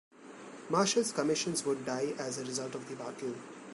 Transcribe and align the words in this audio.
Marshals' 0.71 1.11
commissions 1.11 1.63
would 1.63 1.85
die 1.85 2.15
as 2.17 2.39
a 2.39 2.43
result 2.45 2.73
of 2.73 2.89
the 2.89 2.95
battle. 2.95 3.35